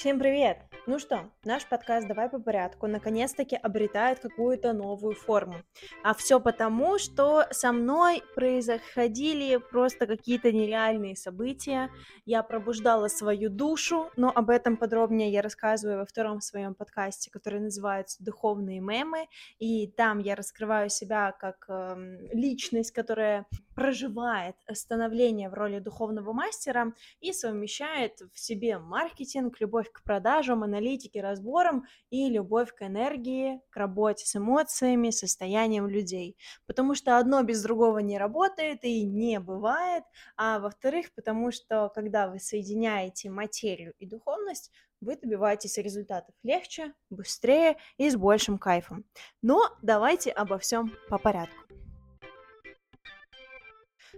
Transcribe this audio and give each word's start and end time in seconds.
Всем 0.00 0.18
привет! 0.18 0.56
Ну 0.86 0.98
что, 0.98 1.30
наш 1.44 1.66
подкаст 1.66 2.08
«Давай 2.08 2.30
по 2.30 2.38
порядку» 2.38 2.86
наконец-таки 2.86 3.54
обретает 3.54 4.18
какую-то 4.18 4.72
новую 4.72 5.14
форму. 5.14 5.56
А 6.02 6.14
все 6.14 6.40
потому, 6.40 6.98
что 6.98 7.44
со 7.50 7.70
мной 7.70 8.22
происходили 8.34 9.58
просто 9.58 10.06
какие-то 10.06 10.52
нереальные 10.52 11.16
события. 11.16 11.90
Я 12.24 12.42
пробуждала 12.42 13.08
свою 13.08 13.50
душу, 13.50 14.10
но 14.16 14.32
об 14.34 14.48
этом 14.48 14.78
подробнее 14.78 15.30
я 15.30 15.42
рассказываю 15.42 15.98
во 15.98 16.06
втором 16.06 16.40
своем 16.40 16.74
подкасте, 16.74 17.30
который 17.30 17.60
называется 17.60 18.24
«Духовные 18.24 18.80
мемы». 18.80 19.28
И 19.58 19.86
там 19.86 20.18
я 20.18 20.34
раскрываю 20.34 20.88
себя 20.88 21.32
как 21.38 21.66
э, 21.68 22.30
личность, 22.32 22.92
которая 22.92 23.44
проживает 23.80 24.56
становление 24.74 25.48
в 25.48 25.54
роли 25.54 25.78
духовного 25.78 26.34
мастера 26.34 26.92
и 27.20 27.32
совмещает 27.32 28.20
в 28.34 28.38
себе 28.38 28.78
маркетинг, 28.78 29.58
любовь 29.58 29.90
к 29.90 30.02
продажам, 30.02 30.62
аналитике, 30.62 31.22
разборам 31.22 31.86
и 32.10 32.28
любовь 32.28 32.74
к 32.74 32.82
энергии, 32.82 33.62
к 33.70 33.76
работе 33.78 34.26
с 34.26 34.36
эмоциями, 34.36 35.08
состоянием 35.08 35.88
людей. 35.88 36.36
Потому 36.66 36.94
что 36.94 37.16
одно 37.16 37.42
без 37.42 37.62
другого 37.62 38.00
не 38.00 38.18
работает 38.18 38.84
и 38.84 39.02
не 39.02 39.40
бывает, 39.40 40.04
а 40.36 40.58
во-вторых, 40.58 41.06
потому 41.14 41.50
что 41.50 41.90
когда 41.94 42.28
вы 42.28 42.38
соединяете 42.38 43.30
материю 43.30 43.94
и 43.98 44.04
духовность, 44.04 44.70
вы 45.00 45.16
добиваетесь 45.16 45.78
результатов 45.78 46.34
легче, 46.42 46.92
быстрее 47.08 47.78
и 47.96 48.10
с 48.10 48.14
большим 48.14 48.58
кайфом. 48.58 49.06
Но 49.40 49.62
давайте 49.80 50.32
обо 50.32 50.58
всем 50.58 50.92
по 51.08 51.16
порядку. 51.16 51.56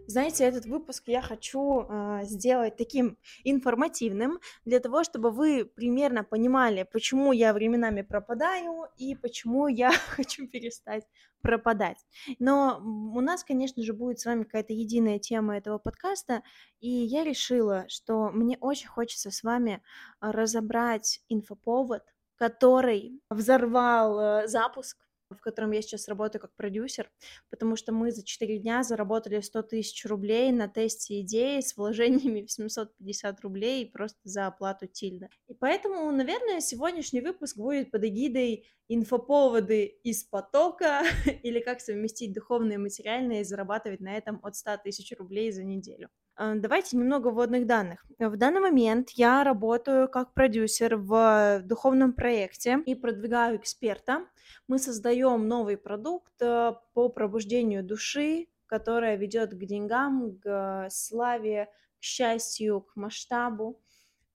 Знаете, 0.06 0.44
этот 0.44 0.66
выпуск 0.66 1.04
я 1.06 1.22
хочу 1.22 1.82
э, 1.82 2.20
сделать 2.24 2.76
таким 2.76 3.18
информативным, 3.44 4.38
для 4.64 4.80
того, 4.80 5.04
чтобы 5.04 5.30
вы 5.30 5.64
примерно 5.64 6.24
понимали, 6.24 6.86
почему 6.92 7.32
я 7.32 7.52
временами 7.52 8.02
пропадаю 8.02 8.86
и 8.96 9.14
почему 9.14 9.68
я 9.68 9.92
хочу 10.08 10.46
перестать 10.48 11.04
пропадать. 11.42 11.98
Но 12.38 12.80
у 12.80 13.20
нас, 13.20 13.44
конечно 13.44 13.82
же, 13.82 13.92
будет 13.92 14.20
с 14.20 14.26
вами 14.26 14.44
какая-то 14.44 14.72
единая 14.72 15.18
тема 15.18 15.56
этого 15.56 15.78
подкаста, 15.78 16.42
и 16.80 16.88
я 16.88 17.24
решила, 17.24 17.84
что 17.88 18.30
мне 18.30 18.56
очень 18.60 18.88
хочется 18.88 19.30
с 19.30 19.42
вами 19.42 19.82
разобрать 20.20 21.20
инфоповод, 21.28 22.02
который 22.36 23.20
взорвал 23.30 24.20
э, 24.20 24.48
запуск 24.48 24.98
в 25.34 25.40
котором 25.40 25.72
я 25.72 25.82
сейчас 25.82 26.08
работаю 26.08 26.40
как 26.40 26.54
продюсер, 26.54 27.10
потому 27.50 27.76
что 27.76 27.92
мы 27.92 28.12
за 28.12 28.24
4 28.24 28.58
дня 28.58 28.82
заработали 28.82 29.40
100 29.40 29.62
тысяч 29.62 30.04
рублей 30.06 30.52
на 30.52 30.68
тесте 30.68 31.20
идеи 31.20 31.60
с 31.60 31.76
вложениями 31.76 32.46
в 32.46 32.50
750 32.50 33.40
рублей 33.40 33.90
просто 33.90 34.18
за 34.24 34.46
оплату 34.46 34.86
тильда. 34.86 35.28
И 35.48 35.54
поэтому, 35.54 36.10
наверное, 36.10 36.60
сегодняшний 36.60 37.20
выпуск 37.20 37.56
будет 37.56 37.90
под 37.90 38.04
эгидой 38.04 38.66
инфоповоды 38.88 39.84
из 40.02 40.24
потока 40.24 41.02
или 41.42 41.60
как 41.60 41.80
совместить 41.80 42.32
духовное 42.32 42.74
и 42.74 42.78
материальное 42.78 43.40
и 43.40 43.44
зарабатывать 43.44 44.00
на 44.00 44.16
этом 44.16 44.40
от 44.42 44.56
100 44.56 44.78
тысяч 44.84 45.12
рублей 45.18 45.52
за 45.52 45.64
неделю. 45.64 46.10
А, 46.34 46.54
давайте 46.54 46.96
немного 46.96 47.28
вводных 47.28 47.66
данных. 47.66 48.04
В 48.18 48.36
данный 48.36 48.60
момент 48.60 49.10
я 49.10 49.44
работаю 49.44 50.08
как 50.08 50.32
продюсер 50.32 50.96
в 50.96 51.60
духовном 51.64 52.14
проекте 52.14 52.78
и 52.86 52.94
продвигаю 52.94 53.56
эксперта. 53.58 54.26
Мы 54.66 54.78
создаем 54.78 55.46
новый 55.46 55.76
продукт 55.76 56.32
э, 56.40 56.72
по 56.94 57.08
пробуждению 57.10 57.84
души, 57.84 58.48
которая 58.66 59.16
ведет 59.16 59.50
к 59.52 59.64
деньгам, 59.64 60.38
к 60.42 60.88
славе, 60.90 61.68
к 61.98 62.02
счастью, 62.02 62.80
к 62.80 62.96
масштабу. 62.96 63.78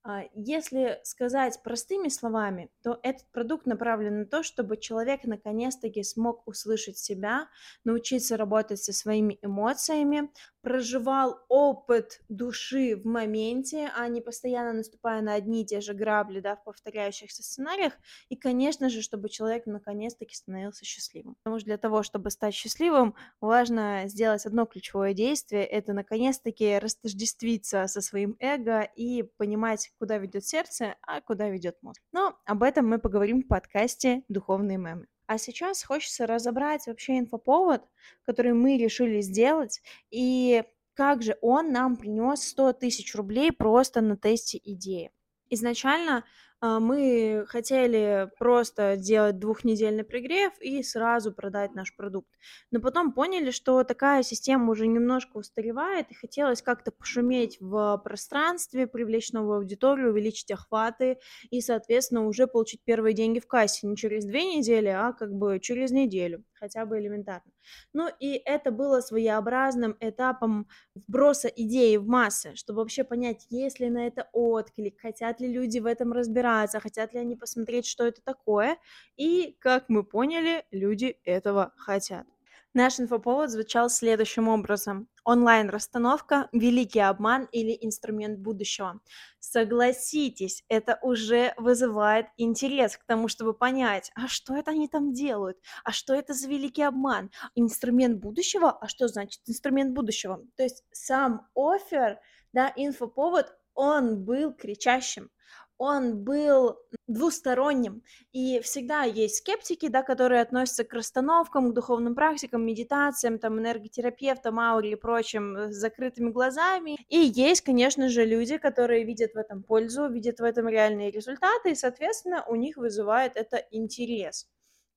А, 0.04 0.24
если 0.36 1.02
сказать 1.04 1.62
простыми 1.64 2.08
словами, 2.08 2.72
то 2.82 2.98
этот 3.04 3.30
продукт 3.34 3.66
направлен 3.66 4.20
на 4.20 4.26
то, 4.26 4.42
чтобы 4.42 4.78
человек 4.78 5.26
наконец-таки 5.26 6.02
смог 6.02 6.48
услышать 6.48 6.98
себя, 6.98 7.50
научиться 7.84 8.38
работать 8.38 8.82
со 8.82 8.94
своими 8.94 9.38
эмоциями, 9.42 10.32
проживал 10.68 11.40
опыт 11.48 12.20
души 12.28 12.98
в 12.98 13.06
моменте, 13.06 13.90
а 13.96 14.06
не 14.10 14.20
постоянно 14.20 14.74
наступая 14.74 15.22
на 15.22 15.34
одни 15.34 15.62
и 15.62 15.66
те 15.66 15.80
же 15.80 15.94
грабли, 15.94 16.42
да, 16.42 16.58
в 16.58 16.64
повторяющихся 16.66 17.42
сценариях, 17.42 17.94
и, 18.28 18.36
конечно 18.36 18.90
же, 18.90 19.02
чтобы 19.02 19.30
человек 19.30 19.66
наконец-таки 19.66 20.36
становился 20.36 20.84
счастливым. 20.84 21.36
Потому 21.36 21.60
что 21.60 21.68
для 21.68 21.78
того, 21.78 22.04
чтобы 22.04 22.32
стать 22.32 22.54
счастливым, 22.54 23.16
важно 23.40 24.04
сделать 24.08 24.46
одно 24.46 24.66
ключевое 24.66 25.14
действие, 25.14 25.64
это 25.64 25.94
наконец-таки 25.94 26.78
растождествиться 26.80 27.88
со 27.88 28.02
своим 28.02 28.36
эго 28.40 28.82
и 28.82 29.24
понимать, 29.24 29.94
куда 30.00 30.18
ведет 30.18 30.46
сердце, 30.46 30.96
а 31.02 31.22
куда 31.22 31.48
ведет 31.48 31.78
мозг. 31.82 32.02
Но 32.12 32.38
об 32.44 32.62
этом 32.62 32.90
мы 32.90 33.00
поговорим 33.00 33.42
в 33.42 33.48
подкасте 33.48 34.24
«Духовные 34.28 34.78
мемы». 34.78 35.08
А 35.28 35.38
сейчас 35.38 35.84
хочется 35.84 36.26
разобрать 36.26 36.88
вообще 36.88 37.20
инфоповод, 37.20 37.84
который 38.26 38.54
мы 38.54 38.78
решили 38.78 39.22
сделать, 39.22 39.82
и 40.10 40.64
как 40.94 41.22
же 41.22 41.38
он 41.42 41.72
нам 41.72 41.98
принес 41.98 42.42
100 42.48 42.74
тысяч 42.74 43.14
рублей 43.14 43.52
просто 43.52 44.02
на 44.02 44.18
тесте 44.18 44.60
идеи. 44.64 45.12
Изначально 45.50 46.24
а, 46.60 46.80
мы 46.80 47.46
хотели 47.48 48.32
просто 48.40 48.96
делать 48.98 49.38
двухнедельный 49.38 50.04
пригрев 50.04 50.54
и 50.60 50.82
сразу 50.82 51.32
продать 51.32 51.76
наш 51.76 51.96
продукт. 51.96 52.30
Но 52.72 52.80
потом 52.80 53.14
поняли, 53.14 53.52
что 53.52 53.84
такая 53.84 54.24
система 54.24 54.72
уже 54.72 54.88
немножко 54.88 55.38
устаревает, 55.38 56.10
и 56.10 56.16
хотелось 56.16 56.64
как-то 56.64 56.92
пошуметь 56.92 57.58
в 57.60 58.02
пространстве, 58.04 58.88
привлечь 58.88 59.32
новую 59.34 59.58
аудиторию, 59.58 60.10
увеличить 60.10 60.50
охваты 60.52 61.20
и, 61.52 61.62
соответственно, 61.62 62.26
уже 62.26 62.48
получить 62.48 62.82
первые 62.84 63.14
деньги 63.14 63.40
в 63.40 63.48
кассе 63.48 63.86
не 63.86 63.96
через 63.96 64.26
две 64.26 64.56
недели, 64.56 64.88
а 64.88 65.14
как 65.14 65.32
бы 65.34 65.60
через 65.60 65.92
неделю 65.92 66.44
хотя 66.60 66.86
бы 66.86 67.00
элементарно. 67.00 67.52
Ну 67.94 68.10
и 68.20 68.42
это 68.46 68.72
было 68.72 69.02
своеобразным 69.02 69.96
этапом 70.00 70.68
вброса 70.96 71.48
идеи 71.50 71.98
в 71.98 72.08
массы, 72.08 72.56
чтобы 72.56 72.80
вообще 72.80 73.04
понять, 73.04 73.46
есть 73.50 73.80
ли 73.80 73.90
на 73.90 74.08
это 74.08 74.30
отклик, 74.34 75.00
хотят 75.00 75.40
ли 75.40 75.48
люди 75.52 75.80
в 75.80 75.86
этом 75.86 76.14
разбираться, 76.14 76.47
хотят 76.80 77.14
ли 77.14 77.20
они 77.20 77.36
посмотреть, 77.36 77.86
что 77.86 78.06
это 78.06 78.22
такое. 78.22 78.78
И, 79.16 79.56
как 79.60 79.90
мы 79.90 80.04
поняли, 80.04 80.66
люди 80.72 81.18
этого 81.24 81.74
хотят. 81.78 82.26
Наш 82.74 83.00
инфоповод 83.00 83.50
звучал 83.50 83.90
следующим 83.90 84.48
образом. 84.48 85.08
Онлайн-расстановка, 85.24 86.48
великий 86.52 87.00
обман 87.00 87.48
или 87.52 87.76
инструмент 87.82 88.38
будущего. 88.38 89.00
Согласитесь, 89.40 90.64
это 90.70 91.00
уже 91.02 91.56
вызывает 91.58 92.28
интерес 92.38 92.96
к 92.96 93.04
тому, 93.06 93.30
чтобы 93.30 93.56
понять, 93.56 94.12
а 94.14 94.28
что 94.28 94.56
это 94.56 94.72
они 94.72 94.88
там 94.88 95.12
делают, 95.12 95.58
а 95.84 95.92
что 95.92 96.14
это 96.14 96.36
за 96.36 96.48
великий 96.48 96.84
обман, 96.84 97.32
инструмент 97.56 98.20
будущего, 98.20 98.70
а 98.70 98.88
что 98.88 99.08
значит 99.08 99.42
инструмент 99.48 99.94
будущего? 99.94 100.44
То 100.56 100.62
есть 100.62 100.84
сам 100.92 101.48
офер, 101.56 102.20
да, 102.54 102.72
инфоповод, 102.76 103.58
он 103.74 104.24
был 104.24 104.54
кричащим, 104.54 105.32
он 105.78 106.24
был 106.24 106.78
двусторонним. 107.08 108.04
И 108.32 108.60
всегда 108.62 109.04
есть 109.04 109.38
скептики, 109.38 109.88
да, 109.88 110.04
которые 110.04 110.42
относятся 110.42 110.84
к 110.84 110.94
расстановкам, 110.94 111.72
к 111.72 111.74
духовным 111.74 112.16
практикам, 112.16 112.66
медитациям, 112.66 113.40
там, 113.40 113.60
энерготерапевтам, 113.60 114.60
ауре 114.60 114.92
и 114.92 114.96
прочим 114.96 115.56
э, 115.56 115.72
с 115.72 115.76
закрытыми 115.76 116.32
глазами. 116.32 116.98
И 117.08 117.18
есть, 117.18 117.62
конечно 117.62 118.10
же, 118.10 118.26
люди, 118.26 118.58
которые 118.58 119.04
видят 119.04 119.34
в 119.34 119.38
этом 119.38 119.64
пользу, 119.64 120.10
видят 120.10 120.40
в 120.40 120.44
этом 120.44 120.68
реальные 120.68 121.12
результаты, 121.12 121.72
и, 121.72 121.76
соответственно, 121.76 122.44
у 122.48 122.56
них 122.56 122.78
вызывает 122.78 123.36
это 123.36 123.58
интерес 123.72 124.48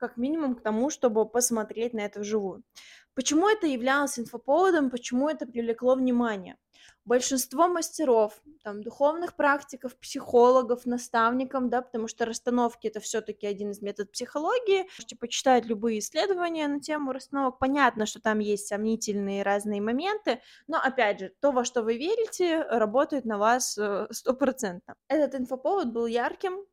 как 0.01 0.17
минимум 0.17 0.57
к 0.57 0.63
тому, 0.63 0.89
чтобы 0.91 1.29
посмотреть 1.29 1.93
на 1.93 2.01
это 2.01 2.21
вживую. 2.21 2.63
Почему 3.15 3.49
это 3.49 3.67
являлось 3.67 4.19
инфоповодом, 4.19 4.91
почему 4.91 5.29
это 5.29 5.47
привлекло 5.47 5.95
внимание? 5.95 6.57
большинство 7.05 7.67
мастеров, 7.69 8.41
там, 8.63 8.83
духовных 8.83 9.35
практиков, 9.35 9.97
психологов, 9.99 10.87
наставников, 10.87 11.69
да, 11.69 11.83
потому 11.83 12.09
что 12.09 12.25
расстановки 12.25 12.87
это 12.87 13.01
все-таки 13.01 13.47
один 13.47 13.71
из 13.71 13.83
методов 13.83 14.13
психологии. 14.13 14.87
Можете 14.97 15.17
почитать 15.17 15.67
любые 15.67 15.99
исследования 15.99 16.69
на 16.69 16.81
тему 16.81 17.13
расстановок. 17.13 17.59
Понятно, 17.59 18.07
что 18.07 18.21
там 18.21 18.39
есть 18.39 18.69
сомнительные 18.69 19.43
разные 19.43 19.81
моменты, 19.81 20.41
но, 20.67 20.79
опять 20.79 21.21
же, 21.21 21.33
то, 21.41 21.53
во 21.53 21.65
что 21.65 21.83
вы 21.83 21.97
верите, 21.97 22.63
работает 22.63 23.25
на 23.25 23.39
вас 23.39 23.77
э, 23.79 24.07
стопроцентно. 24.11 24.95
Этот 25.09 25.35
инфоповод 25.35 25.89
был 25.89 26.07
ярким, 26.07 26.65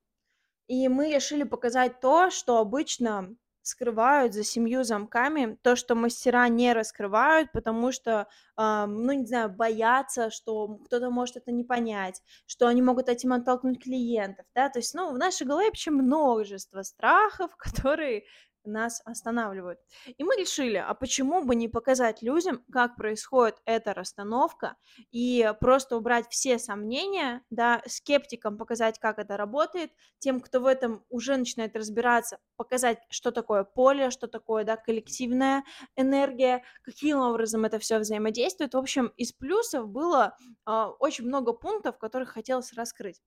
и 0.68 0.88
мы 0.90 1.14
решили 1.14 1.44
показать 1.44 2.00
то, 2.00 2.30
что 2.30 2.58
обычно 2.58 3.36
скрывают 3.68 4.34
за 4.34 4.44
семью 4.44 4.84
замками, 4.84 5.58
то, 5.62 5.76
что 5.76 5.96
мастера 5.96 6.48
не 6.48 6.74
раскрывают, 6.74 7.52
потому 7.52 7.92
что, 7.92 8.28
э, 8.58 8.86
ну, 8.88 9.12
не 9.14 9.26
знаю, 9.26 9.50
боятся, 9.50 10.30
что 10.32 10.80
кто-то 10.86 11.10
может 11.10 11.38
это 11.38 11.52
не 11.52 11.64
понять, 11.64 12.22
что 12.46 12.68
они 12.68 12.82
могут 12.82 13.10
этим 13.10 13.34
оттолкнуть 13.34 13.84
клиентов, 13.84 14.46
да, 14.56 14.70
то 14.70 14.80
есть, 14.80 14.94
ну, 14.94 15.12
в 15.14 15.18
нашей 15.18 15.46
голове 15.48 15.68
вообще 15.68 15.92
множество 15.92 16.82
страхов, 16.84 17.56
которые 17.58 18.24
нас 18.68 19.02
останавливают. 19.06 19.80
И 20.18 20.24
мы 20.24 20.36
решили, 20.36 20.78
а 20.78 20.94
почему 20.94 21.44
бы 21.44 21.56
не 21.56 21.68
показать 21.68 22.22
людям, 22.22 22.64
как 22.72 22.96
происходит 22.96 23.58
эта 23.66 23.94
расстановка, 23.94 24.76
и 25.12 25.52
просто 25.60 25.98
убрать 25.98 26.28
все 26.30 26.60
сомнения, 26.60 27.44
да, 27.50 27.82
скептикам 27.88 28.58
показать, 28.58 29.00
как 29.00 29.20
это 29.20 29.38
работает, 29.38 29.92
тем, 30.20 30.40
кто 30.40 30.60
в 30.60 30.66
этом 30.66 31.04
уже 31.10 31.38
начинает 31.38 31.76
разбираться, 31.76 32.40
показать, 32.56 33.00
что 33.10 33.32
такое 33.32 33.64
поле, 33.64 34.10
что 34.10 34.28
такое, 34.28 34.64
да, 34.64 34.78
коллективная 34.78 35.64
энергия, 35.96 36.64
каким 36.84 37.20
образом 37.20 37.66
это 37.66 37.80
все 37.80 38.00
взаимодействует. 38.00 38.74
В 38.74 38.78
общем, 38.78 39.08
из 39.18 39.32
плюсов 39.32 39.88
было 39.90 40.36
э, 40.66 40.72
очень 41.00 41.26
много 41.26 41.54
пунктов, 41.54 41.98
которых 41.98 42.30
хотелось 42.30 42.74
раскрыть. 42.74 43.22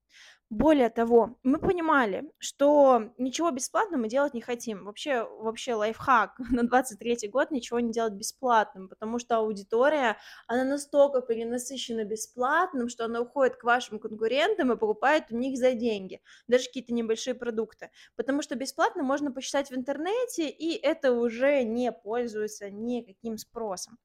Более 0.51 0.91
того, 0.91 1.39
мы 1.45 1.61
понимали, 1.61 2.25
что 2.39 3.13
ничего 3.19 3.53
бесплатно 3.53 3.99
мы 3.99 4.09
делать 4.09 4.35
не 4.35 4.41
хотим. 4.41 4.85
Вообще, 4.85 5.23
вообще 5.23 5.75
лайфхак 5.75 6.39
на 6.51 6.65
23 6.65 7.29
год 7.29 7.53
ничего 7.53 7.79
не 7.79 7.93
делать 7.93 8.15
бесплатным, 8.15 8.89
потому 8.89 9.21
что 9.21 9.37
аудитория, 9.37 10.17
она 10.49 10.65
настолько 10.65 11.21
перенасыщена 11.21 12.05
бесплатным, 12.05 12.89
что 12.89 13.05
она 13.05 13.21
уходит 13.21 13.59
к 13.59 13.65
вашим 13.65 14.01
конкурентам 14.01 14.73
и 14.73 14.77
покупает 14.77 15.27
у 15.31 15.37
них 15.37 15.57
за 15.57 15.75
деньги, 15.75 16.21
даже 16.49 16.65
какие-то 16.65 16.93
небольшие 16.93 17.37
продукты. 17.37 17.91
Потому 18.17 18.43
что 18.43 18.57
бесплатно 18.57 19.05
можно 19.05 19.31
посчитать 19.31 19.71
в 19.71 19.77
интернете, 19.77 20.49
и 20.49 20.75
это 20.75 21.13
уже 21.13 21.63
не 21.63 21.93
пользуется 21.93 22.71
никаким 22.71 23.39
спросом. 23.39 23.99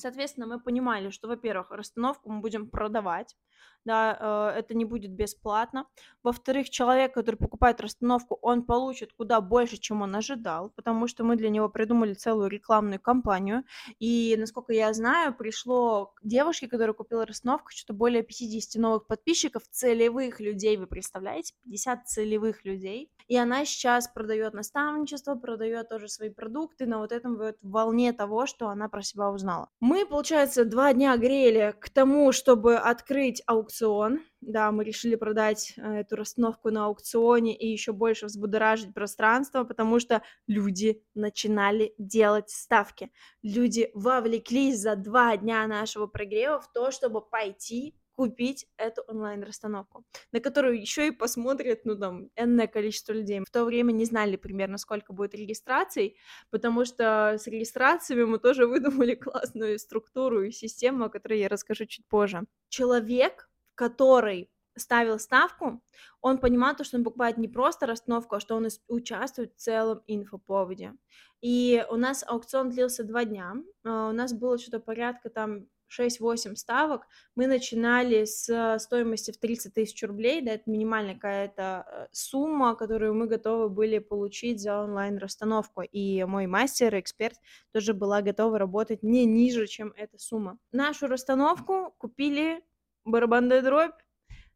Соответственно, 0.00 0.46
мы 0.46 0.58
понимали, 0.58 1.10
что, 1.10 1.28
во-первых, 1.28 1.70
расстановку 1.70 2.30
мы 2.30 2.40
будем 2.40 2.70
продавать, 2.70 3.36
да, 3.84 4.52
э, 4.54 4.58
это 4.58 4.74
не 4.74 4.84
будет 4.84 5.12
бесплатно. 5.12 5.86
Во-вторых, 6.22 6.70
человек, 6.70 7.14
который 7.14 7.36
покупает 7.36 7.80
расстановку, 7.80 8.38
он 8.42 8.62
получит 8.62 9.12
куда 9.12 9.40
больше, 9.40 9.78
чем 9.78 10.02
он 10.02 10.14
ожидал, 10.14 10.70
потому 10.70 11.08
что 11.08 11.24
мы 11.24 11.36
для 11.36 11.48
него 11.48 11.68
придумали 11.68 12.14
целую 12.14 12.48
рекламную 12.50 13.00
кампанию. 13.00 13.64
И, 13.98 14.36
насколько 14.38 14.72
я 14.72 14.92
знаю, 14.92 15.34
пришло 15.34 16.14
девушке, 16.22 16.68
которая 16.68 16.92
купила 16.92 17.24
расстановку, 17.24 17.70
что-то 17.70 17.94
более 17.94 18.22
50 18.22 18.80
новых 18.80 19.06
подписчиков, 19.06 19.62
целевых 19.70 20.40
людей, 20.40 20.76
вы 20.76 20.86
представляете? 20.86 21.54
50 21.64 22.06
целевых 22.06 22.64
людей. 22.64 23.10
И 23.28 23.36
она 23.36 23.64
сейчас 23.64 24.08
продает 24.08 24.54
наставничество, 24.54 25.36
продает 25.36 25.88
тоже 25.88 26.08
свои 26.08 26.30
продукты 26.30 26.86
на 26.86 26.98
вот 26.98 27.12
этом 27.12 27.36
вот 27.36 27.56
волне 27.62 28.12
того, 28.12 28.46
что 28.46 28.68
она 28.68 28.88
про 28.88 29.02
себя 29.02 29.30
узнала. 29.30 29.68
Мы, 29.78 30.04
получается, 30.04 30.64
два 30.64 30.92
дня 30.92 31.16
грели 31.16 31.74
к 31.78 31.88
тому, 31.90 32.32
чтобы 32.32 32.76
открыть 32.76 33.40
аукцион. 33.50 34.20
Да, 34.40 34.70
мы 34.70 34.84
решили 34.84 35.16
продать 35.16 35.74
э, 35.76 36.00
эту 36.00 36.14
расстановку 36.16 36.70
на 36.70 36.86
аукционе 36.86 37.56
и 37.56 37.66
еще 37.66 37.92
больше 37.92 38.26
взбудоражить 38.26 38.94
пространство, 38.94 39.64
потому 39.64 39.98
что 39.98 40.22
люди 40.46 41.02
начинали 41.14 41.92
делать 41.98 42.48
ставки. 42.48 43.10
Люди 43.42 43.90
вовлеклись 43.92 44.78
за 44.78 44.94
два 44.94 45.36
дня 45.36 45.66
нашего 45.66 46.06
прогрева 46.06 46.60
в 46.60 46.70
то, 46.72 46.92
чтобы 46.92 47.20
пойти 47.20 47.96
купить 48.14 48.66
эту 48.76 49.02
онлайн-расстановку, 49.08 50.04
на 50.32 50.40
которую 50.40 50.80
еще 50.80 51.08
и 51.08 51.10
посмотрят, 51.10 51.84
ну, 51.84 51.96
там, 51.96 52.28
энное 52.36 52.66
количество 52.66 53.12
людей. 53.12 53.40
В 53.40 53.50
то 53.50 53.64
время 53.64 53.92
не 53.92 54.04
знали 54.04 54.36
примерно, 54.36 54.78
сколько 54.78 55.12
будет 55.12 55.34
регистраций, 55.34 56.16
потому 56.50 56.84
что 56.84 57.36
с 57.38 57.46
регистрациями 57.46 58.24
мы 58.24 58.38
тоже 58.38 58.66
выдумали 58.66 59.14
классную 59.14 59.78
структуру 59.78 60.42
и 60.42 60.50
систему, 60.50 61.04
о 61.04 61.10
которой 61.10 61.40
я 61.40 61.48
расскажу 61.48 61.86
чуть 61.86 62.06
позже. 62.08 62.42
Человек, 62.68 63.48
который 63.74 64.50
ставил 64.76 65.18
ставку, 65.18 65.82
он 66.20 66.38
понимал 66.38 66.76
то, 66.76 66.84
что 66.84 66.96
он 66.96 67.04
покупает 67.04 67.38
не 67.38 67.48
просто 67.48 67.86
расстановку, 67.86 68.36
а 68.36 68.40
что 68.40 68.56
он 68.56 68.68
участвует 68.88 69.52
в 69.54 69.56
целом 69.56 70.02
инфоповоде. 70.06 70.94
И 71.40 71.84
у 71.90 71.96
нас 71.96 72.24
аукцион 72.26 72.70
длился 72.70 73.04
два 73.04 73.24
дня, 73.24 73.54
а, 73.84 74.10
у 74.10 74.12
нас 74.12 74.32
было 74.32 74.58
что-то 74.58 74.80
порядка 74.80 75.30
там 75.30 75.66
6-8 75.90 76.56
ставок, 76.56 77.06
мы 77.34 77.46
начинали 77.46 78.24
с 78.24 78.78
стоимости 78.78 79.30
в 79.30 79.38
30 79.38 79.74
тысяч 79.74 80.02
рублей, 80.02 80.40
да, 80.40 80.52
это 80.52 80.70
минимальная 80.70 81.14
какая-то 81.14 81.86
э, 81.86 82.06
сумма, 82.12 82.74
которую 82.74 83.14
мы 83.14 83.26
готовы 83.26 83.68
были 83.68 83.98
получить 83.98 84.60
за 84.60 84.82
онлайн-расстановку, 84.82 85.82
и 85.82 86.24
мой 86.24 86.46
мастер, 86.46 86.98
эксперт, 86.98 87.36
тоже 87.72 87.94
была 87.94 88.22
готова 88.22 88.58
работать 88.58 89.02
не 89.02 89.24
ниже, 89.24 89.66
чем 89.66 89.92
эта 89.96 90.18
сумма. 90.18 90.58
Нашу 90.72 91.06
расстановку 91.06 91.94
купили 91.98 92.62
барабанная 93.04 93.62
дробь 93.62 94.00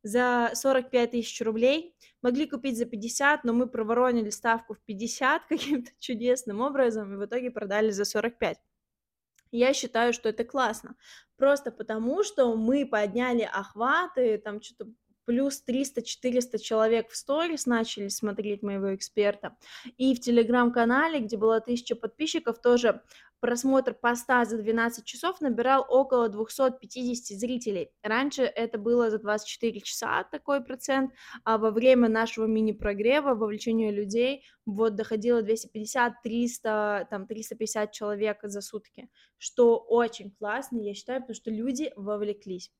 за 0.02 0.50
45 0.54 1.10
тысяч 1.12 1.40
рублей, 1.40 1.96
могли 2.22 2.46
купить 2.46 2.76
за 2.76 2.84
50, 2.84 3.44
но 3.44 3.52
мы 3.52 3.66
проворонили 3.66 4.30
ставку 4.30 4.75
в 4.75 4.80
50 4.80 5.42
каким-то 5.48 5.90
чудесным 5.98 6.60
образом, 6.60 7.14
и 7.14 7.16
в 7.16 7.25
итоге 7.25 7.50
продали 7.50 7.90
за 7.90 8.04
45. 8.04 8.58
Я 9.56 9.72
считаю, 9.72 10.12
что 10.12 10.30
это 10.30 10.44
классно. 10.44 10.96
Просто 11.36 11.70
потому, 11.70 12.24
что 12.24 12.56
мы 12.56 12.84
подняли 12.84 13.42
охваты, 13.42 14.36
там 14.38 14.60
что-то 14.60 14.90
плюс 15.25 15.62
300-400 15.67 16.59
человек 16.59 17.11
в 17.11 17.17
сторис 17.17 17.67
начали 17.67 18.09
смотреть 18.09 18.62
моего 18.62 18.94
эксперта. 18.94 19.56
И 19.97 20.15
в 20.15 20.21
телеграм-канале, 20.21 21.21
где 21.21 21.37
было 21.37 21.56
1000 21.56 21.97
подписчиков, 21.97 22.61
тоже 22.61 23.03
просмотр 23.44 23.93
поста 23.93 24.47
за 24.47 24.56
12 24.56 25.05
часов 25.05 25.43
набирал 25.43 25.85
около 25.87 26.31
250 26.31 27.38
зрителей. 27.38 27.91
Раньше 28.03 28.43
это 28.43 28.79
было 28.79 29.11
за 29.11 29.19
24 29.19 29.81
часа 29.82 30.25
такой 30.25 30.65
процент, 30.65 31.12
а 31.44 31.59
во 31.59 31.71
время 31.71 32.09
нашего 32.09 32.47
мини-прогрева, 32.47 33.35
вовлечения 33.35 33.91
людей, 33.91 34.44
вот 34.65 34.94
доходило 34.94 35.43
250-300, 35.43 37.06
там 37.11 37.26
350 37.26 37.93
человек 37.93 38.38
за 38.44 38.62
сутки, 38.62 39.11
что 39.37 39.76
очень 39.76 40.31
классно, 40.31 40.79
я 40.79 40.94
считаю, 40.94 41.21
потому 41.21 41.35
что 41.35 41.50
люди 41.50 41.93
вовлеклись. 41.97 42.73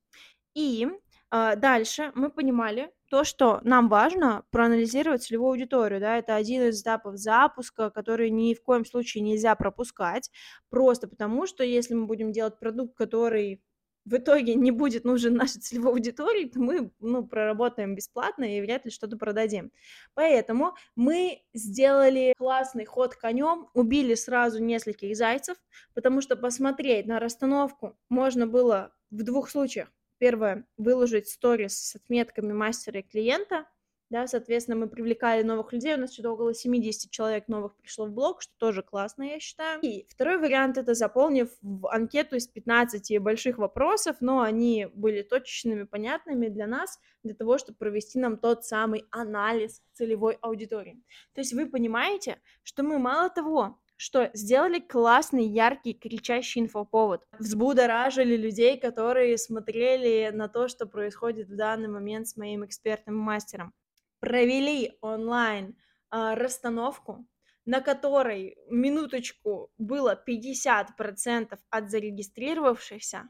И 0.55 0.89
дальше 1.31 2.13
мы 2.15 2.31
понимали 2.31 2.91
то, 3.11 3.23
что 3.25 3.61
нам 3.63 3.89
важно 3.89 4.45
проанализировать 4.51 5.23
целевую 5.23 5.51
аудиторию, 5.51 6.01
да, 6.01 6.19
это 6.19 6.35
один 6.35 6.63
из 6.63 6.83
этапов 6.83 7.17
запуска, 7.17 7.91
который 7.91 8.31
ни 8.31 8.55
в 8.55 8.63
коем 8.63 8.85
случае 8.85 9.23
нельзя 9.23 9.55
пропускать, 9.55 10.31
просто 10.71 11.07
потому 11.07 11.47
что 11.47 11.63
если 11.63 11.95
мы 11.95 12.07
будем 12.07 12.33
делать 12.33 12.59
продукт, 12.59 12.97
который 12.97 13.63
в 14.05 14.17
итоге 14.17 14.55
не 14.55 14.71
будет 14.71 15.05
нужен 15.05 15.35
нашей 15.37 15.61
целевой 15.61 15.93
аудитории, 15.93 16.47
то 16.47 16.61
мы 16.61 16.91
ну, 17.01 17.27
проработаем 17.27 17.95
бесплатно 17.95 18.45
и 18.45 18.61
вряд 18.61 18.85
ли 18.85 18.91
что-то 18.91 19.17
продадим. 19.17 19.73
Поэтому 20.15 20.75
мы 20.97 21.43
сделали 21.53 22.35
классный 22.37 22.85
ход 22.85 23.15
конем, 23.15 23.69
убили 23.75 24.15
сразу 24.15 24.63
нескольких 24.63 25.17
зайцев, 25.17 25.57
потому 25.95 26.21
что 26.21 26.37
посмотреть 26.37 27.07
на 27.07 27.19
расстановку 27.19 27.97
можно 28.09 28.47
было 28.47 28.93
в 29.11 29.23
двух 29.23 29.49
случаях 29.49 29.89
первое, 30.19 30.67
выложить 30.77 31.29
сторис 31.29 31.77
с 31.77 31.97
отметками 31.97 32.53
мастера 32.53 33.01
и 33.01 33.03
клиента, 33.03 33.67
да, 34.11 34.27
соответственно, 34.27 34.77
мы 34.77 34.89
привлекали 34.89 35.43
новых 35.43 35.73
людей, 35.73 35.95
у 35.95 35.99
нас 35.99 36.13
что-то 36.13 36.31
около 36.31 36.55
70 36.55 37.11
человек 37.11 37.49
новых 37.49 37.75
пришло 37.77 38.07
в 38.07 38.13
блог, 38.13 38.43
что 38.43 38.53
тоже 38.59 38.83
классно, 38.83 39.25
я 39.25 39.41
считаю. 39.41 39.81
И 39.81 40.07
второй 40.09 40.39
вариант— 40.39 40.77
это 40.79 40.95
заполнив 40.95 41.49
анкету 41.91 42.37
из 42.37 42.47
15 42.47 43.19
больших 43.19 43.59
вопросов, 43.59 44.19
но 44.21 44.43
они 44.43 44.87
были 44.95 45.23
точечными, 45.23 45.85
понятными 45.85 46.49
для 46.49 46.67
нас, 46.67 47.01
для 47.23 47.35
того, 47.35 47.59
чтобы 47.59 47.79
провести 47.79 48.19
нам 48.19 48.37
тот 48.37 48.65
самый 48.65 49.05
анализ 49.11 49.83
целевой 49.95 50.39
аудитории. 50.43 51.03
То 51.33 51.41
есть 51.41 51.53
вы 51.53 51.67
понимаете, 51.67 52.39
что 52.63 52.83
мы 52.83 52.99
мало 52.99 53.31
того, 53.31 53.81
что 53.97 54.31
сделали 54.35 54.81
классный, 54.81 55.47
яркий, 55.47 55.95
кричащий 55.95 56.61
инфоповод. 56.61 57.27
Взбудоражили 57.39 58.37
людей, 58.37 58.79
которые 58.79 59.39
смотрели 59.39 60.31
на 60.35 60.49
то, 60.49 60.69
что 60.69 60.87
происходит 60.87 61.49
в 61.49 61.57
данный 61.57 61.89
момент 61.89 62.29
с 62.29 62.37
моим 62.37 62.65
экспертным 62.65 63.17
мастером. 63.17 63.73
Провели 64.21 64.93
онлайн 65.01 65.77
э, 66.11 66.35
расстановку, 66.35 67.27
на 67.67 67.81
которой, 67.81 68.57
минуточку, 68.69 69.71
было 69.79 70.23
50% 70.27 71.59
от 71.71 71.91
зарегистрировавшихся, 71.91 73.29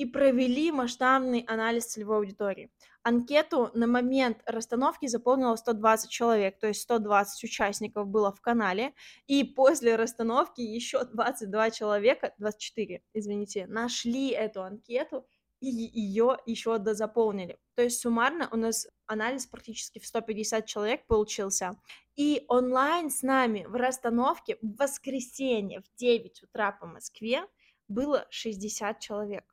и 0.00 0.06
провели 0.06 0.72
масштабный 0.72 1.40
анализ 1.40 1.84
целевой 1.84 2.16
аудитории. 2.16 2.70
Анкету 3.02 3.70
на 3.74 3.86
момент 3.86 4.38
расстановки 4.46 5.06
заполнило 5.08 5.56
120 5.56 6.08
человек, 6.08 6.58
то 6.58 6.68
есть 6.68 6.80
120 6.80 7.44
участников 7.44 8.08
было 8.08 8.32
в 8.32 8.40
канале, 8.40 8.94
и 9.26 9.44
после 9.44 9.96
расстановки 9.96 10.62
еще 10.62 11.04
22 11.04 11.70
человека, 11.72 12.32
24, 12.38 13.02
извините, 13.12 13.66
нашли 13.66 14.30
эту 14.30 14.62
анкету 14.62 15.26
и 15.60 15.66
ее 15.66 16.38
еще 16.46 16.78
дозаполнили. 16.78 17.58
То 17.74 17.82
есть 17.82 18.00
суммарно 18.00 18.48
у 18.52 18.56
нас 18.56 18.88
анализ 19.04 19.44
практически 19.44 19.98
в 19.98 20.06
150 20.06 20.64
человек 20.64 21.06
получился. 21.08 21.78
И 22.16 22.46
онлайн 22.48 23.10
с 23.10 23.22
нами 23.22 23.66
в 23.68 23.74
расстановке 23.74 24.56
в 24.62 24.76
воскресенье 24.78 25.82
в 25.82 25.94
9 25.96 26.44
утра 26.44 26.72
по 26.72 26.86
Москве 26.86 27.42
было 27.86 28.26
60 28.30 28.98
человек 29.00 29.44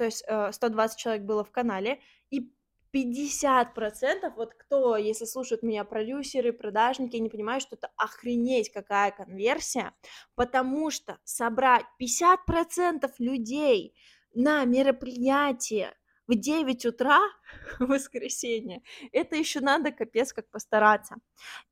то 0.00 0.06
есть 0.06 0.24
120 0.52 0.96
э, 0.96 0.98
человек 0.98 1.24
было 1.24 1.44
в 1.44 1.50
канале, 1.50 2.00
и 2.30 2.50
50%, 2.94 4.32
вот 4.34 4.54
кто, 4.54 4.96
если 4.96 5.26
слушают 5.26 5.62
меня 5.62 5.84
продюсеры, 5.84 6.54
продажники, 6.54 7.16
не 7.16 7.28
понимают, 7.28 7.62
что 7.62 7.76
это 7.76 7.90
охренеть 7.96 8.72
какая 8.72 9.10
конверсия, 9.10 9.92
потому 10.36 10.90
что 10.90 11.18
собрать 11.24 11.84
50% 12.00 13.10
людей 13.18 13.94
на 14.32 14.64
мероприятие 14.64 15.94
в 16.26 16.34
9 16.34 16.86
утра 16.86 17.20
в 17.78 17.84
воскресенье, 17.84 18.80
это 19.12 19.36
еще 19.36 19.60
надо 19.60 19.92
капец 19.92 20.32
как 20.32 20.48
постараться. 20.48 21.16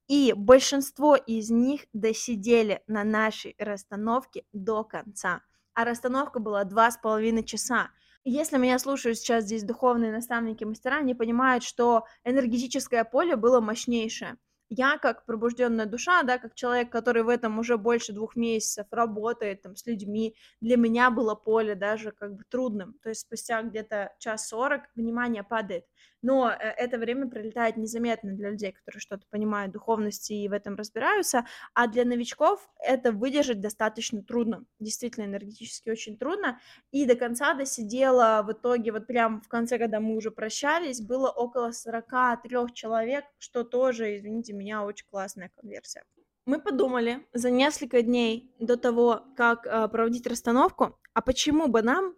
И 0.07 0.35
большинство 0.37 1.17
из 1.17 1.49
них 1.49 1.87
досидели 1.95 2.83
на 2.89 3.05
нашей 3.05 3.55
расстановке 3.59 4.45
до 4.53 4.85
конца. 4.85 5.41
А 5.79 5.85
расстановка 5.85 6.41
была 6.41 6.65
два 6.65 6.91
с 6.91 6.99
половиной 6.99 7.45
часа. 7.45 7.91
Если 8.31 8.59
меня 8.59 8.79
слушают 8.79 9.19
сейчас 9.19 9.45
здесь 9.45 9.63
духовные 9.65 10.13
наставники 10.13 10.63
мастера, 10.65 10.97
они 10.99 11.15
понимают, 11.15 11.65
что 11.65 12.05
энергетическое 12.25 13.05
поле 13.05 13.37
было 13.37 13.61
мощнейшее 13.61 14.37
я 14.71 14.99
как 14.99 15.25
пробужденная 15.25 15.87
душа, 15.87 16.23
да, 16.23 16.39
как 16.39 16.55
человек, 16.55 16.91
который 16.91 17.23
в 17.23 17.29
этом 17.29 17.59
уже 17.59 17.79
больше 17.79 18.13
двух 18.13 18.37
месяцев 18.37 18.87
работает 18.91 19.63
там 19.63 19.77
с 19.77 19.87
людьми, 19.87 20.37
для 20.61 20.77
меня 20.77 21.11
было 21.11 21.35
поле 21.35 21.75
даже 21.75 22.13
как 22.13 22.35
бы 22.35 22.45
трудным. 22.49 22.95
То 23.03 23.09
есть 23.09 23.23
спустя 23.23 23.63
где-то 23.63 24.15
час 24.19 24.49
сорок 24.49 24.83
внимание 24.95 25.43
падает. 25.43 25.85
Но 26.23 26.51
э, 26.51 26.55
это 26.55 26.99
время 26.99 27.29
пролетает 27.29 27.77
незаметно 27.77 28.33
для 28.33 28.51
людей, 28.51 28.73
которые 28.73 29.01
что-то 29.01 29.27
понимают 29.31 29.71
в 29.71 29.75
духовности 29.75 30.33
и 30.33 30.49
в 30.49 30.53
этом 30.53 30.75
разбираются, 30.75 31.47
а 31.75 31.87
для 31.87 32.05
новичков 32.05 32.69
это 32.81 33.13
выдержать 33.13 33.61
достаточно 33.61 34.23
трудно, 34.23 34.65
действительно 34.81 35.25
энергетически 35.25 35.91
очень 35.91 36.17
трудно, 36.17 36.61
и 36.91 37.07
до 37.07 37.15
конца 37.15 37.55
досидела 37.55 38.43
в 38.47 38.53
итоге, 38.53 38.93
вот 38.93 39.07
прям 39.07 39.41
в 39.41 39.49
конце, 39.49 39.79
когда 39.79 40.01
мы 40.01 40.17
уже 40.17 40.31
прощались, 40.31 41.01
было 41.01 41.31
около 41.31 41.73
43 41.73 42.75
человек, 42.75 43.25
что 43.39 43.65
тоже, 43.65 44.17
извините 44.17 44.53
меня, 44.53 44.85
очень 44.85 45.07
классная 45.07 45.51
конверсия. 45.55 46.05
Мы 46.49 46.61
подумали 46.61 47.27
за 47.35 47.51
несколько 47.51 48.01
дней 48.01 48.51
до 48.59 48.79
того, 48.79 49.23
как 49.37 49.67
э, 49.67 49.87
проводить 49.89 50.27
расстановку, 50.27 50.99
а 51.13 51.21
почему 51.21 51.69
бы 51.69 51.83
нам 51.83 52.15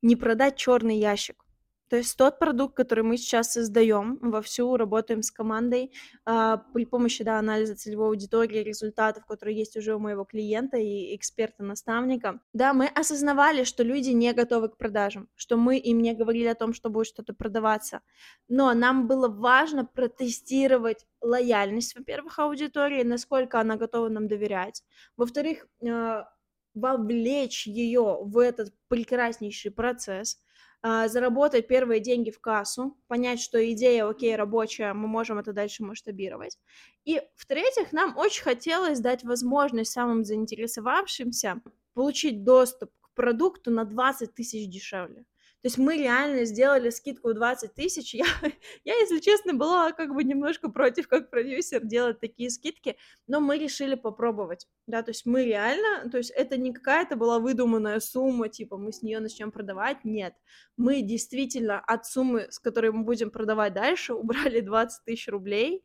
не 0.00 0.14
продать 0.14 0.56
черный 0.56 0.96
ящик? 0.96 1.43
То 1.94 1.98
есть 1.98 2.18
тот 2.18 2.40
продукт, 2.40 2.74
который 2.74 3.04
мы 3.04 3.16
сейчас 3.16 3.52
создаем, 3.52 4.18
вовсю 4.20 4.76
работаем 4.76 5.22
с 5.22 5.30
командой 5.30 5.92
а, 6.24 6.56
при 6.56 6.86
помощи 6.86 7.22
да, 7.22 7.38
анализа 7.38 7.76
целевой 7.76 8.08
аудитории, 8.08 8.64
результатов, 8.64 9.24
которые 9.26 9.56
есть 9.56 9.76
уже 9.76 9.94
у 9.94 10.00
моего 10.00 10.24
клиента 10.24 10.76
и 10.76 11.14
эксперта-наставника. 11.14 12.40
Да, 12.52 12.74
мы 12.74 12.88
осознавали, 12.88 13.62
что 13.62 13.84
люди 13.84 14.10
не 14.10 14.32
готовы 14.32 14.70
к 14.70 14.76
продажам, 14.76 15.28
что 15.36 15.56
мы 15.56 15.78
им 15.78 16.02
не 16.02 16.14
говорили 16.14 16.48
о 16.48 16.56
том, 16.56 16.74
что 16.74 16.90
будет 16.90 17.06
что-то 17.06 17.32
продаваться. 17.32 18.00
Но 18.48 18.74
нам 18.74 19.06
было 19.06 19.28
важно 19.28 19.84
протестировать 19.84 21.06
лояльность, 21.20 21.96
во-первых, 21.96 22.40
аудитории, 22.40 23.04
насколько 23.04 23.60
она 23.60 23.76
готова 23.76 24.08
нам 24.08 24.26
доверять. 24.26 24.82
Во-вторых, 25.16 25.68
а, 25.88 26.28
вовлечь 26.74 27.68
ее 27.68 28.18
в 28.20 28.38
этот 28.38 28.74
прекраснейший 28.88 29.70
процесс, 29.70 30.40
заработать 30.84 31.66
первые 31.66 32.00
деньги 32.00 32.30
в 32.30 32.40
кассу, 32.40 32.96
понять, 33.08 33.40
что 33.40 33.58
идея, 33.72 34.06
окей, 34.06 34.36
рабочая, 34.36 34.92
мы 34.92 35.08
можем 35.08 35.38
это 35.38 35.54
дальше 35.54 35.82
масштабировать. 35.82 36.58
И, 37.06 37.22
в-третьих, 37.36 37.92
нам 37.92 38.16
очень 38.18 38.42
хотелось 38.42 39.00
дать 39.00 39.24
возможность 39.24 39.92
самым 39.92 40.24
заинтересовавшимся 40.24 41.62
получить 41.94 42.44
доступ 42.44 42.90
к 43.00 43.14
продукту 43.14 43.70
на 43.70 43.84
20 43.84 44.34
тысяч 44.34 44.68
дешевле. 44.68 45.24
То 45.64 45.68
есть 45.68 45.78
мы 45.78 45.96
реально 45.96 46.44
сделали 46.44 46.90
скидку 46.90 47.30
в 47.30 47.34
20 47.34 47.72
тысяч. 47.72 48.12
Я, 48.14 48.26
я, 48.84 48.94
если 48.96 49.18
честно, 49.18 49.54
была 49.54 49.92
как 49.92 50.14
бы 50.14 50.22
немножко 50.22 50.68
против, 50.68 51.08
как 51.08 51.30
продюсер, 51.30 51.82
делать 51.82 52.20
такие 52.20 52.50
скидки, 52.50 52.98
но 53.26 53.40
мы 53.40 53.56
решили 53.56 53.94
попробовать, 53.94 54.68
да, 54.86 55.02
то 55.02 55.10
есть 55.10 55.24
мы 55.24 55.46
реально, 55.46 56.10
то 56.10 56.18
есть 56.18 56.30
это 56.32 56.58
не 56.58 56.74
какая-то 56.74 57.16
была 57.16 57.38
выдуманная 57.38 57.98
сумма, 58.00 58.50
типа 58.50 58.76
мы 58.76 58.92
с 58.92 59.00
нее 59.00 59.20
начнем 59.20 59.50
продавать, 59.50 60.04
нет, 60.04 60.34
мы 60.76 61.00
действительно 61.00 61.80
от 61.80 62.04
суммы, 62.04 62.48
с 62.50 62.58
которой 62.58 62.92
мы 62.92 63.04
будем 63.04 63.30
продавать 63.30 63.72
дальше, 63.72 64.12
убрали 64.14 64.60
20 64.60 65.04
тысяч 65.06 65.28
рублей, 65.28 65.82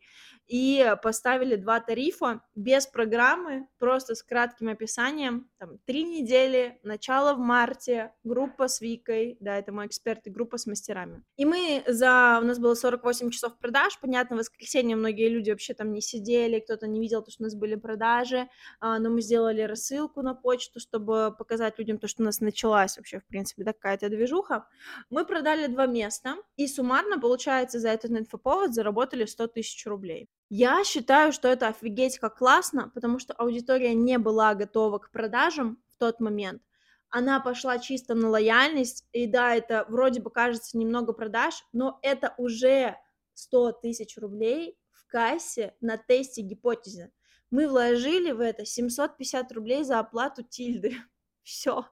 и 0.49 0.95
поставили 1.03 1.55
два 1.55 1.79
тарифа 1.79 2.41
без 2.55 2.87
программы, 2.87 3.67
просто 3.77 4.15
с 4.15 4.23
кратким 4.23 4.69
описанием, 4.69 5.47
там, 5.59 5.77
три 5.85 6.03
недели, 6.03 6.79
начало 6.81 7.35
в 7.35 7.39
марте, 7.39 8.13
группа 8.23 8.67
с 8.67 8.81
Викой, 8.81 9.37
да, 9.39 9.57
это 9.57 9.71
мой 9.71 9.85
эксперт 9.85 10.25
и 10.25 10.31
группа 10.31 10.57
с 10.57 10.65
мастерами. 10.65 11.23
И 11.37 11.45
мы 11.45 11.83
за, 11.85 12.39
у 12.41 12.45
нас 12.45 12.57
было 12.57 12.73
48 12.73 13.29
часов 13.29 13.59
продаж, 13.59 13.99
понятно, 14.01 14.35
в 14.35 14.39
воскресенье 14.39 14.95
многие 14.95 15.29
люди 15.29 15.51
вообще 15.51 15.75
там 15.75 15.93
не 15.93 16.01
сидели, 16.01 16.59
кто-то 16.59 16.87
не 16.87 16.99
видел, 16.99 17.21
то, 17.21 17.29
что 17.29 17.43
у 17.43 17.45
нас 17.45 17.53
были 17.53 17.75
продажи, 17.75 18.49
а, 18.79 18.97
но 18.97 19.11
мы 19.11 19.21
сделали 19.21 19.61
рассылку 19.61 20.23
на 20.23 20.33
почту, 20.33 20.79
чтобы 20.79 21.35
показать 21.37 21.77
людям 21.77 21.99
то, 21.99 22.07
что 22.07 22.23
у 22.23 22.25
нас 22.25 22.39
началась 22.39 22.97
вообще, 22.97 23.19
в 23.19 23.27
принципе, 23.27 23.63
да, 23.63 23.73
какая-то 23.73 24.09
движуха. 24.09 24.65
Мы 25.11 25.25
продали 25.25 25.67
два 25.67 25.85
места, 25.85 26.37
и 26.55 26.67
суммарно, 26.67 27.19
получается, 27.19 27.79
за 27.79 27.89
этот 27.89 28.09
инфоповод 28.11 28.73
заработали 28.73 29.25
100 29.25 29.47
тысяч 29.47 29.85
рублей. 29.85 30.27
Я 30.49 30.83
считаю, 30.83 31.31
что 31.31 31.47
это 31.47 31.67
офигеть 31.67 32.17
как 32.17 32.37
классно, 32.39 32.89
потому 32.95 33.19
что 33.19 33.33
аудитория 33.33 33.93
не 33.93 34.17
была 34.17 34.55
готова 34.55 34.97
к 34.97 35.11
продажам 35.11 35.77
в 35.87 35.95
тот 35.99 36.19
момент. 36.19 36.63
Она 37.11 37.39
пошла 37.39 37.77
чисто 37.77 38.15
на 38.15 38.29
лояльность, 38.29 39.07
и 39.13 39.27
да, 39.27 39.55
это 39.55 39.85
вроде 39.89 40.21
бы 40.21 40.31
кажется 40.31 40.77
немного 40.77 41.13
продаж, 41.13 41.63
но 41.71 41.99
это 42.01 42.33
уже 42.37 42.97
100 43.35 43.73
тысяч 43.73 44.17
рублей 44.17 44.77
в 44.89 45.05
кассе 45.05 45.75
на 45.81 45.97
тесте 45.97 46.41
гипотезы. 46.41 47.11
Мы 47.51 47.67
вложили 47.67 48.31
в 48.31 48.41
это 48.41 48.65
750 48.65 49.51
рублей 49.51 49.83
за 49.83 49.99
оплату 49.99 50.41
тильды. 50.43 50.95
Все. 51.43 51.85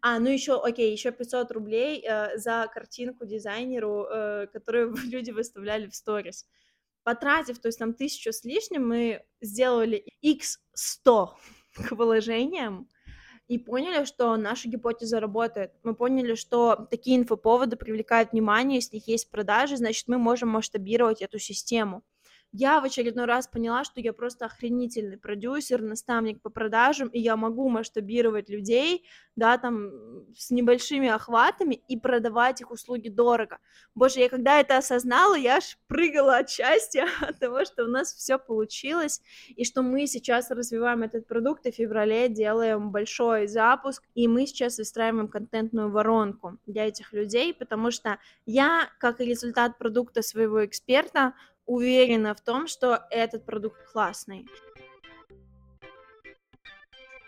А, 0.00 0.18
ну 0.18 0.30
еще, 0.30 0.60
окей, 0.62 0.90
еще 0.92 1.10
500 1.12 1.50
рублей 1.52 2.04
э, 2.06 2.36
за 2.38 2.66
картинку 2.72 3.26
дизайнеру, 3.26 4.06
э, 4.06 4.46
которую 4.52 4.94
люди 5.04 5.30
выставляли 5.30 5.86
в 5.86 5.94
сторис 5.94 6.46
потратив, 7.02 7.58
то 7.58 7.68
есть 7.68 7.78
там 7.78 7.94
тысячу 7.94 8.32
с 8.32 8.44
лишним, 8.44 8.88
мы 8.88 9.22
сделали 9.40 10.04
x100 10.24 11.28
к 11.88 11.92
вложениям, 11.92 12.88
и 13.48 13.58
поняли, 13.58 14.04
что 14.04 14.36
наша 14.36 14.68
гипотеза 14.68 15.18
работает. 15.18 15.72
Мы 15.82 15.96
поняли, 15.96 16.36
что 16.36 16.86
такие 16.88 17.16
инфоповоды 17.16 17.74
привлекают 17.74 18.30
внимание, 18.30 18.76
если 18.76 19.02
есть 19.04 19.28
продажи, 19.28 19.76
значит, 19.76 20.06
мы 20.06 20.18
можем 20.18 20.50
масштабировать 20.50 21.20
эту 21.20 21.40
систему 21.40 22.04
я 22.52 22.80
в 22.80 22.84
очередной 22.84 23.26
раз 23.26 23.46
поняла, 23.46 23.84
что 23.84 24.00
я 24.00 24.12
просто 24.12 24.46
охренительный 24.46 25.16
продюсер, 25.16 25.82
наставник 25.82 26.42
по 26.42 26.50
продажам, 26.50 27.08
и 27.08 27.20
я 27.20 27.36
могу 27.36 27.68
масштабировать 27.68 28.48
людей, 28.48 29.04
да, 29.36 29.56
там, 29.56 29.90
с 30.36 30.50
небольшими 30.50 31.08
охватами 31.08 31.74
и 31.74 31.96
продавать 31.96 32.60
их 32.60 32.72
услуги 32.72 33.08
дорого. 33.08 33.58
Боже, 33.94 34.20
я 34.20 34.28
когда 34.28 34.60
это 34.60 34.78
осознала, 34.78 35.36
я 35.36 35.56
аж 35.56 35.78
прыгала 35.86 36.38
от 36.38 36.50
счастья 36.50 37.06
от 37.20 37.38
того, 37.38 37.64
что 37.64 37.84
у 37.84 37.88
нас 37.88 38.12
все 38.12 38.38
получилось, 38.38 39.22
и 39.48 39.64
что 39.64 39.82
мы 39.82 40.08
сейчас 40.08 40.50
развиваем 40.50 41.04
этот 41.04 41.28
продукт, 41.28 41.66
и 41.66 41.70
в 41.70 41.76
феврале 41.76 42.28
делаем 42.28 42.90
большой 42.90 43.46
запуск, 43.46 44.02
и 44.14 44.26
мы 44.26 44.46
сейчас 44.46 44.78
выстраиваем 44.78 45.28
контентную 45.28 45.90
воронку 45.90 46.58
для 46.66 46.88
этих 46.88 47.12
людей, 47.12 47.54
потому 47.54 47.92
что 47.92 48.18
я, 48.44 48.88
как 48.98 49.20
результат 49.20 49.78
продукта 49.78 50.22
своего 50.22 50.64
эксперта, 50.64 51.34
уверена 51.66 52.34
в 52.34 52.40
том, 52.40 52.66
что 52.66 53.06
этот 53.10 53.44
продукт 53.44 53.78
классный. 53.92 54.46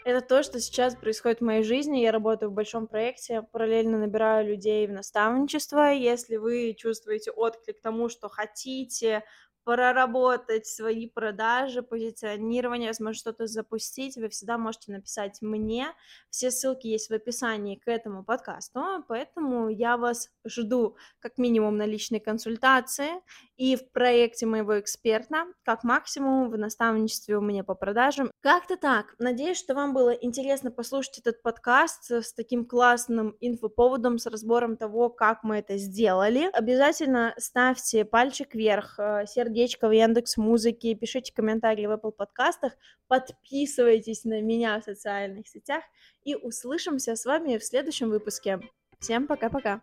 Это 0.04 0.20
то, 0.20 0.42
что 0.42 0.58
сейчас 0.58 0.96
происходит 0.96 1.38
в 1.38 1.44
моей 1.44 1.62
жизни. 1.62 2.00
Я 2.00 2.10
работаю 2.10 2.50
в 2.50 2.54
большом 2.54 2.88
проекте, 2.88 3.42
параллельно 3.52 3.98
набираю 3.98 4.48
людей 4.48 4.84
в 4.88 4.92
наставничество. 4.92 5.92
Если 5.92 6.36
вы 6.36 6.74
чувствуете 6.76 7.30
отклик 7.30 7.80
тому, 7.80 8.08
что 8.08 8.28
хотите 8.28 9.22
проработать 9.64 10.66
свои 10.66 11.08
продажи, 11.08 11.82
позиционирование, 11.82 12.88
возможно, 12.88 13.14
что-то 13.14 13.46
запустить, 13.46 14.16
вы 14.16 14.28
всегда 14.28 14.58
можете 14.58 14.92
написать 14.92 15.38
мне. 15.40 15.88
Все 16.30 16.50
ссылки 16.50 16.86
есть 16.86 17.10
в 17.10 17.14
описании 17.14 17.76
к 17.76 17.88
этому 17.88 18.24
подкасту, 18.24 19.04
поэтому 19.06 19.68
я 19.68 19.96
вас 19.96 20.30
жду 20.44 20.96
как 21.20 21.38
минимум 21.38 21.76
на 21.76 21.86
личной 21.86 22.20
консультации 22.20 23.10
и 23.56 23.76
в 23.76 23.92
проекте 23.92 24.46
моего 24.46 24.80
эксперта, 24.80 25.44
как 25.62 25.84
максимум 25.84 26.50
в 26.50 26.58
наставничестве 26.58 27.36
у 27.36 27.40
меня 27.40 27.62
по 27.62 27.74
продажам. 27.74 28.32
Как-то 28.40 28.76
так. 28.76 29.14
Надеюсь, 29.18 29.58
что 29.58 29.74
вам 29.74 29.94
было 29.94 30.10
интересно 30.10 30.70
послушать 30.70 31.18
этот 31.18 31.42
подкаст 31.42 32.10
с 32.10 32.32
таким 32.32 32.64
классным 32.64 33.36
инфоповодом, 33.40 34.18
с 34.18 34.26
разбором 34.26 34.76
того, 34.76 35.08
как 35.08 35.44
мы 35.44 35.58
это 35.58 35.76
сделали. 35.76 36.50
Обязательно 36.52 37.34
ставьте 37.38 38.04
пальчик 38.04 38.54
вверх, 38.54 38.98
э, 38.98 39.24
сердце 39.28 39.51
сердечко 39.52 39.88
в 39.88 39.92
Яндекс 39.92 40.36
Музыке, 40.38 40.94
пишите 40.94 41.32
комментарии 41.32 41.86
в 41.86 41.90
Apple 41.90 42.12
подкастах, 42.12 42.72
подписывайтесь 43.06 44.24
на 44.24 44.40
меня 44.40 44.80
в 44.80 44.84
социальных 44.84 45.46
сетях 45.46 45.84
и 46.24 46.34
услышимся 46.34 47.16
с 47.16 47.26
вами 47.26 47.58
в 47.58 47.64
следующем 47.64 48.08
выпуске. 48.08 48.60
Всем 48.98 49.26
пока-пока! 49.26 49.82